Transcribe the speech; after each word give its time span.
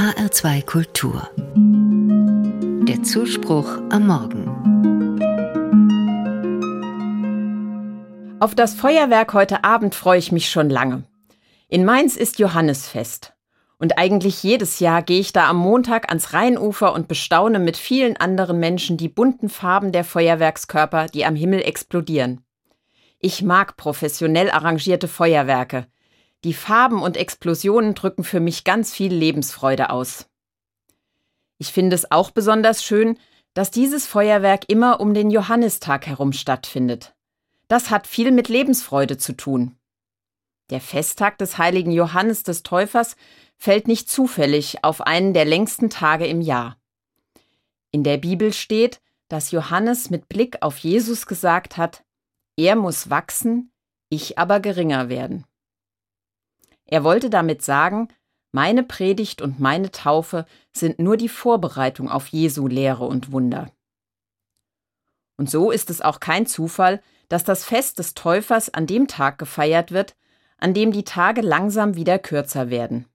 HR2 0.00 0.64
Kultur. 0.64 1.28
Der 2.88 3.02
Zuspruch 3.02 3.68
am 3.90 4.06
Morgen. 4.06 4.48
Auf 8.40 8.54
das 8.54 8.72
Feuerwerk 8.72 9.34
heute 9.34 9.62
Abend 9.62 9.94
freue 9.94 10.18
ich 10.18 10.32
mich 10.32 10.48
schon 10.48 10.70
lange. 10.70 11.04
In 11.68 11.84
Mainz 11.84 12.16
ist 12.16 12.38
Johannesfest. 12.38 13.34
Und 13.78 13.98
eigentlich 13.98 14.42
jedes 14.42 14.80
Jahr 14.80 15.02
gehe 15.02 15.20
ich 15.20 15.34
da 15.34 15.50
am 15.50 15.58
Montag 15.58 16.08
ans 16.08 16.32
Rheinufer 16.32 16.94
und 16.94 17.06
bestaune 17.06 17.58
mit 17.58 17.76
vielen 17.76 18.16
anderen 18.16 18.58
Menschen 18.58 18.96
die 18.96 19.10
bunten 19.10 19.50
Farben 19.50 19.92
der 19.92 20.04
Feuerwerkskörper, 20.04 21.08
die 21.08 21.26
am 21.26 21.36
Himmel 21.36 21.60
explodieren. 21.60 22.40
Ich 23.18 23.42
mag 23.42 23.76
professionell 23.76 24.50
arrangierte 24.50 25.08
Feuerwerke. 25.08 25.88
Die 26.44 26.54
Farben 26.54 27.02
und 27.02 27.16
Explosionen 27.16 27.94
drücken 27.94 28.24
für 28.24 28.40
mich 28.40 28.64
ganz 28.64 28.92
viel 28.92 29.12
Lebensfreude 29.12 29.90
aus. 29.90 30.26
Ich 31.58 31.72
finde 31.72 31.94
es 31.94 32.10
auch 32.10 32.30
besonders 32.30 32.82
schön, 32.82 33.18
dass 33.52 33.70
dieses 33.70 34.06
Feuerwerk 34.06 34.68
immer 34.68 35.00
um 35.00 35.12
den 35.12 35.30
Johannistag 35.30 36.06
herum 36.06 36.32
stattfindet. 36.32 37.14
Das 37.68 37.90
hat 37.90 38.06
viel 38.06 38.30
mit 38.30 38.48
Lebensfreude 38.48 39.18
zu 39.18 39.34
tun. 39.36 39.76
Der 40.70 40.80
Festtag 40.80 41.36
des 41.38 41.58
heiligen 41.58 41.90
Johannes 41.90 42.42
des 42.42 42.62
Täufers 42.62 43.16
fällt 43.58 43.88
nicht 43.88 44.08
zufällig 44.08 44.82
auf 44.82 45.02
einen 45.02 45.34
der 45.34 45.44
längsten 45.44 45.90
Tage 45.90 46.26
im 46.26 46.40
Jahr. 46.40 46.78
In 47.90 48.04
der 48.04 48.16
Bibel 48.16 48.52
steht, 48.52 49.02
dass 49.28 49.50
Johannes 49.50 50.10
mit 50.10 50.28
Blick 50.28 50.62
auf 50.62 50.78
Jesus 50.78 51.26
gesagt 51.26 51.76
hat, 51.76 52.02
er 52.56 52.76
muss 52.76 53.10
wachsen, 53.10 53.72
ich 54.08 54.38
aber 54.38 54.60
geringer 54.60 55.08
werden. 55.08 55.44
Er 56.90 57.04
wollte 57.04 57.30
damit 57.30 57.62
sagen, 57.62 58.08
meine 58.52 58.82
Predigt 58.82 59.42
und 59.42 59.60
meine 59.60 59.92
Taufe 59.92 60.44
sind 60.72 60.98
nur 60.98 61.16
die 61.16 61.28
Vorbereitung 61.28 62.08
auf 62.10 62.26
Jesu 62.26 62.66
Lehre 62.66 63.06
und 63.06 63.30
Wunder. 63.30 63.70
Und 65.36 65.48
so 65.48 65.70
ist 65.70 65.88
es 65.88 66.02
auch 66.02 66.18
kein 66.20 66.46
Zufall, 66.46 67.00
dass 67.28 67.44
das 67.44 67.64
Fest 67.64 68.00
des 68.00 68.14
Täufers 68.14 68.74
an 68.74 68.86
dem 68.86 69.06
Tag 69.06 69.38
gefeiert 69.38 69.92
wird, 69.92 70.16
an 70.58 70.74
dem 70.74 70.90
die 70.90 71.04
Tage 71.04 71.40
langsam 71.40 71.94
wieder 71.94 72.18
kürzer 72.18 72.70
werden. 72.70 73.06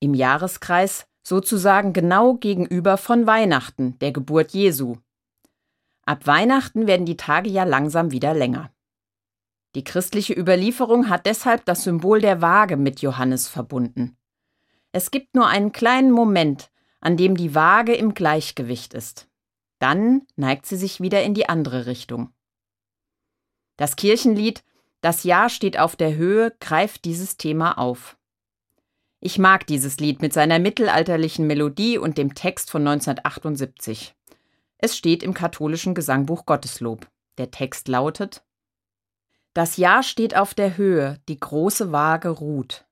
Im 0.00 0.14
Jahreskreis 0.14 1.06
sozusagen 1.22 1.92
genau 1.92 2.34
gegenüber 2.34 2.96
von 2.96 3.26
Weihnachten, 3.26 3.98
der 4.00 4.12
Geburt 4.12 4.52
Jesu. 4.52 4.96
Ab 6.04 6.26
Weihnachten 6.26 6.86
werden 6.86 7.06
die 7.06 7.18
Tage 7.18 7.50
ja 7.50 7.64
langsam 7.64 8.10
wieder 8.10 8.34
länger. 8.34 8.72
Die 9.74 9.84
christliche 9.84 10.34
Überlieferung 10.34 11.08
hat 11.08 11.24
deshalb 11.26 11.64
das 11.64 11.84
Symbol 11.84 12.20
der 12.20 12.42
Waage 12.42 12.76
mit 12.76 13.00
Johannes 13.00 13.48
verbunden. 13.48 14.16
Es 14.92 15.10
gibt 15.10 15.34
nur 15.34 15.46
einen 15.46 15.72
kleinen 15.72 16.10
Moment, 16.10 16.70
an 17.00 17.16
dem 17.16 17.36
die 17.36 17.54
Waage 17.54 17.94
im 17.94 18.12
Gleichgewicht 18.12 18.92
ist. 18.92 19.28
Dann 19.78 20.22
neigt 20.36 20.66
sie 20.66 20.76
sich 20.76 21.00
wieder 21.00 21.22
in 21.22 21.34
die 21.34 21.48
andere 21.48 21.86
Richtung. 21.86 22.30
Das 23.76 23.96
Kirchenlied 23.96 24.62
Das 25.00 25.24
Jahr 25.24 25.48
steht 25.48 25.78
auf 25.78 25.96
der 25.96 26.14
Höhe 26.14 26.54
greift 26.60 27.04
dieses 27.04 27.36
Thema 27.36 27.78
auf. 27.78 28.16
Ich 29.18 29.38
mag 29.38 29.66
dieses 29.66 29.98
Lied 29.98 30.20
mit 30.20 30.32
seiner 30.32 30.58
mittelalterlichen 30.58 31.46
Melodie 31.46 31.98
und 31.98 32.18
dem 32.18 32.34
Text 32.34 32.70
von 32.70 32.86
1978. 32.86 34.14
Es 34.78 34.96
steht 34.96 35.22
im 35.22 35.32
katholischen 35.32 35.94
Gesangbuch 35.94 36.44
Gotteslob. 36.44 37.08
Der 37.38 37.50
Text 37.50 37.88
lautet 37.88 38.44
das 39.54 39.76
Jahr 39.76 40.02
steht 40.02 40.36
auf 40.36 40.54
der 40.54 40.76
Höhe, 40.76 41.20
die 41.28 41.38
große 41.38 41.92
Waage 41.92 42.30
ruht. 42.30 42.86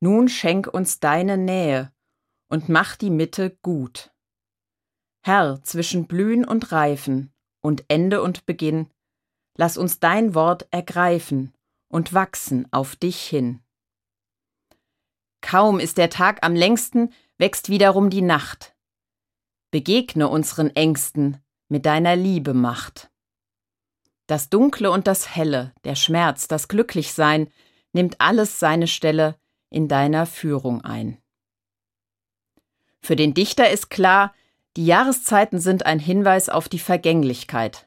Nun 0.00 0.28
schenk 0.28 0.66
uns 0.66 1.00
deine 1.00 1.36
Nähe 1.36 1.92
und 2.48 2.68
mach 2.68 2.96
die 2.96 3.10
Mitte 3.10 3.56
gut. 3.62 4.12
Herr, 5.22 5.62
zwischen 5.62 6.06
Blühen 6.06 6.44
und 6.44 6.72
Reifen 6.72 7.32
und 7.62 7.84
Ende 7.88 8.22
und 8.22 8.44
Beginn, 8.44 8.90
lass 9.56 9.78
uns 9.78 10.00
dein 10.00 10.34
Wort 10.34 10.66
ergreifen 10.70 11.54
und 11.88 12.12
wachsen 12.12 12.70
auf 12.72 12.96
dich 12.96 13.22
hin. 13.22 13.62
Kaum 15.40 15.78
ist 15.78 15.96
der 15.96 16.10
Tag 16.10 16.44
am 16.44 16.54
längsten, 16.54 17.12
wächst 17.38 17.68
wiederum 17.68 18.10
die 18.10 18.22
Nacht. 18.22 18.74
Begegne 19.70 20.28
unseren 20.28 20.70
Ängsten 20.74 21.38
mit 21.68 21.86
deiner 21.86 22.16
Liebe 22.16 22.54
Macht. 22.54 23.10
Das 24.26 24.48
Dunkle 24.48 24.90
und 24.90 25.06
das 25.06 25.34
Helle, 25.34 25.72
der 25.84 25.94
Schmerz, 25.96 26.48
das 26.48 26.68
Glücklichsein, 26.68 27.48
nimmt 27.92 28.20
alles 28.20 28.58
seine 28.58 28.86
Stelle 28.86 29.36
in 29.68 29.88
deiner 29.88 30.24
Führung 30.24 30.82
ein. 30.82 31.18
Für 33.00 33.16
den 33.16 33.34
Dichter 33.34 33.70
ist 33.70 33.90
klar, 33.90 34.34
die 34.76 34.86
Jahreszeiten 34.86 35.58
sind 35.58 35.84
ein 35.84 35.98
Hinweis 35.98 36.48
auf 36.48 36.68
die 36.68 36.78
Vergänglichkeit. 36.78 37.86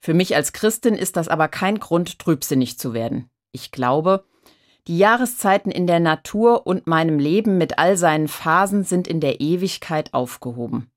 Für 0.00 0.12
mich 0.12 0.34
als 0.34 0.52
Christin 0.52 0.94
ist 0.94 1.16
das 1.16 1.28
aber 1.28 1.48
kein 1.48 1.78
Grund, 1.78 2.18
trübsinnig 2.18 2.78
zu 2.78 2.92
werden. 2.92 3.30
Ich 3.52 3.70
glaube, 3.70 4.24
die 4.88 4.98
Jahreszeiten 4.98 5.70
in 5.70 5.86
der 5.86 6.00
Natur 6.00 6.66
und 6.66 6.86
meinem 6.86 7.18
Leben 7.18 7.58
mit 7.58 7.78
all 7.78 7.96
seinen 7.96 8.26
Phasen 8.26 8.84
sind 8.84 9.06
in 9.06 9.20
der 9.20 9.40
Ewigkeit 9.40 10.14
aufgehoben. 10.14 10.90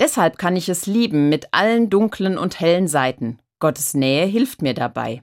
Deshalb 0.00 0.38
kann 0.38 0.56
ich 0.56 0.68
es 0.68 0.86
lieben 0.86 1.28
mit 1.28 1.48
allen 1.52 1.88
dunklen 1.90 2.36
und 2.36 2.58
hellen 2.58 2.88
Seiten. 2.88 3.38
Gottes 3.60 3.94
Nähe 3.94 4.26
hilft 4.26 4.62
mir 4.62 4.74
dabei. 4.74 5.22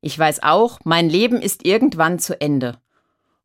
Ich 0.00 0.18
weiß 0.18 0.42
auch, 0.42 0.80
mein 0.84 1.08
Leben 1.08 1.40
ist 1.40 1.64
irgendwann 1.64 2.18
zu 2.18 2.40
Ende. 2.40 2.78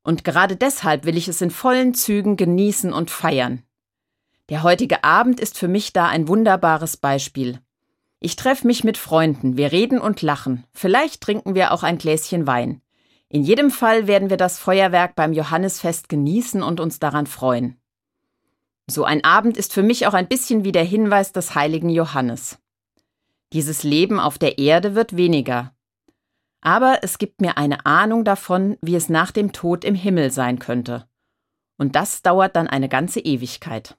Und 0.04 0.24
gerade 0.24 0.56
deshalb 0.56 1.06
will 1.06 1.18
ich 1.18 1.28
es 1.28 1.42
in 1.42 1.52
vollen 1.52 1.94
Zügen 1.94 2.38
genießen 2.38 2.94
und 2.94 3.12
feiern. 3.12 3.64
Der 4.50 4.64
heutige 4.64 5.04
Abend 5.04 5.40
ist 5.40 5.58
für 5.58 5.68
mich 5.68 5.92
da 5.92 6.08
ein 6.08 6.28
wunderbares 6.28 6.98
Beispiel. 6.98 7.60
Ich 8.20 8.36
treffe 8.36 8.66
mich 8.66 8.84
mit 8.84 8.98
Freunden, 8.98 9.58
wir 9.58 9.72
reden 9.72 10.00
und 10.00 10.22
lachen, 10.22 10.64
vielleicht 10.72 11.22
trinken 11.22 11.54
wir 11.54 11.72
auch 11.72 11.84
ein 11.84 11.98
Gläschen 11.98 12.48
Wein. 12.48 12.82
In 13.30 13.44
jedem 13.44 13.70
Fall 13.70 14.08
werden 14.08 14.30
wir 14.30 14.38
das 14.38 14.58
Feuerwerk 14.58 15.16
beim 15.16 15.34
Johannisfest 15.34 16.08
genießen 16.08 16.64
und 16.64 16.80
uns 16.80 17.00
daran 17.00 17.28
freuen. 17.28 17.78
So 18.90 19.04
ein 19.04 19.24
Abend 19.24 19.58
ist 19.58 19.74
für 19.74 19.84
mich 19.84 20.08
auch 20.08 20.14
ein 20.14 20.28
bisschen 20.28 20.64
wie 20.64 20.72
der 20.72 20.86
Hinweis 20.86 21.34
des 21.34 21.56
heiligen 21.56 21.90
Johannes. 21.90 22.58
Dieses 23.54 23.84
Leben 23.84 24.20
auf 24.20 24.38
der 24.38 24.58
Erde 24.58 24.96
wird 24.96 25.18
weniger. 25.18 25.76
Aber 26.62 27.00
es 27.02 27.18
gibt 27.18 27.42
mir 27.42 27.58
eine 27.58 27.86
Ahnung 27.86 28.24
davon, 28.24 28.78
wie 28.82 28.96
es 28.96 29.10
nach 29.10 29.32
dem 29.32 29.52
Tod 29.52 29.84
im 29.84 29.96
Himmel 29.96 30.32
sein 30.32 30.60
könnte. 30.60 31.08
Und 31.78 31.96
das 31.96 32.22
dauert 32.22 32.56
dann 32.56 32.68
eine 32.68 32.90
ganze 32.90 33.20
Ewigkeit. 33.20 33.98